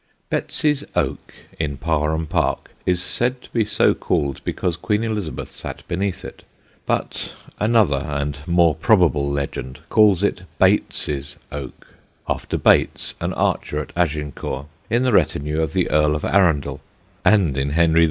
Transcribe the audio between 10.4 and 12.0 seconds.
Bates's Oak,